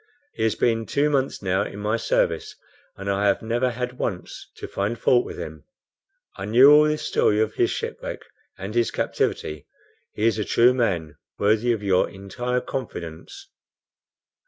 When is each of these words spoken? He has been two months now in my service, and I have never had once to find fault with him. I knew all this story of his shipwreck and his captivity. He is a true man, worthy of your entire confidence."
He 0.33 0.41
has 0.41 0.55
been 0.55 0.87
two 0.87 1.11
months 1.11 1.43
now 1.43 1.61
in 1.61 1.77
my 1.77 1.95
service, 1.95 2.55
and 2.97 3.07
I 3.07 3.27
have 3.27 3.43
never 3.43 3.69
had 3.69 3.99
once 3.99 4.49
to 4.55 4.67
find 4.67 4.97
fault 4.97 5.23
with 5.23 5.37
him. 5.37 5.63
I 6.35 6.45
knew 6.45 6.71
all 6.71 6.85
this 6.85 7.03
story 7.05 7.39
of 7.39 7.53
his 7.53 7.69
shipwreck 7.69 8.23
and 8.57 8.73
his 8.73 8.89
captivity. 8.89 9.67
He 10.13 10.25
is 10.25 10.39
a 10.39 10.43
true 10.43 10.73
man, 10.73 11.17
worthy 11.37 11.71
of 11.71 11.83
your 11.83 12.09
entire 12.09 12.61
confidence." 12.61 13.47